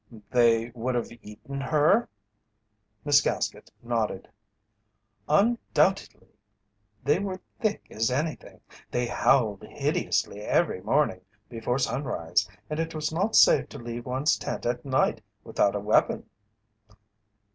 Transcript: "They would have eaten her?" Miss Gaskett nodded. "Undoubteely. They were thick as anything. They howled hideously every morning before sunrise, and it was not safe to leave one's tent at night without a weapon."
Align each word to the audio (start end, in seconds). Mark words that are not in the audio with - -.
"They 0.31 0.71
would 0.71 0.95
have 0.95 1.11
eaten 1.21 1.61
her?" 1.61 2.09
Miss 3.05 3.21
Gaskett 3.21 3.69
nodded. 3.83 4.27
"Undoubteely. 5.29 6.29
They 7.03 7.19
were 7.19 7.39
thick 7.59 7.85
as 7.91 8.09
anything. 8.09 8.61
They 8.89 9.05
howled 9.05 9.61
hideously 9.61 10.41
every 10.41 10.81
morning 10.81 11.21
before 11.49 11.77
sunrise, 11.77 12.49
and 12.67 12.79
it 12.79 12.95
was 12.95 13.11
not 13.13 13.35
safe 13.35 13.69
to 13.69 13.77
leave 13.77 14.07
one's 14.07 14.37
tent 14.37 14.65
at 14.65 14.83
night 14.83 15.21
without 15.43 15.75
a 15.75 15.79
weapon." 15.79 16.27